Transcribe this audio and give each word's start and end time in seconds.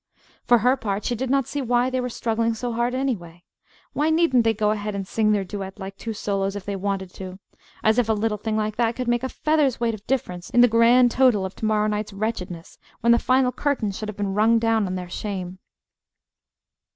For 0.45 0.57
her 0.57 0.75
part, 0.77 1.05
she 1.05 1.13
did 1.13 1.29
not 1.29 1.45
see 1.45 1.61
why 1.61 1.91
they 1.91 2.01
were 2.01 2.09
struggling 2.09 2.55
so 2.55 2.73
hard, 2.73 2.95
anyway. 2.95 3.43
Why 3.93 4.09
needn't 4.09 4.45
they 4.45 4.53
go 4.55 4.71
ahead 4.71 4.95
and 4.95 5.07
sing 5.07 5.31
their 5.31 5.43
duet 5.43 5.77
like 5.79 5.95
two 5.95 6.11
solos 6.11 6.55
if 6.55 6.65
they 6.65 6.75
wanted 6.75 7.13
to? 7.13 7.37
As 7.83 7.99
if 7.99 8.09
a 8.09 8.13
little 8.13 8.39
thing 8.39 8.57
like 8.57 8.77
that 8.77 8.95
could 8.95 9.07
make 9.07 9.21
a 9.21 9.29
feather's 9.29 9.79
weight 9.79 9.93
of 9.93 10.07
difference 10.07 10.49
in 10.49 10.61
the 10.61 10.67
grand 10.67 11.11
total 11.11 11.45
of 11.45 11.55
to 11.57 11.65
morrow 11.65 11.85
night's 11.87 12.13
wretchedness 12.13 12.79
when 13.01 13.11
the 13.11 13.19
final 13.19 13.51
curtain 13.51 13.91
should 13.91 14.09
have 14.09 14.17
been 14.17 14.33
rung 14.33 14.57
down 14.57 14.87
on 14.87 14.95
their 14.95 15.07
shame! 15.07 15.59